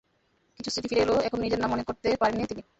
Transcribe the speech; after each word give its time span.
কিছু 0.59 0.69
স্মৃতি 0.71 0.87
ফিরে 0.89 1.03
এলেও 1.03 1.23
এখনো 1.27 1.41
নিজের 1.41 1.59
নাম 1.61 1.69
মনে 1.71 1.87
করতে 1.87 2.07
পারেননি 2.21 2.45
তিনি। 2.49 2.61